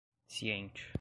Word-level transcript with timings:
ciente 0.27 0.89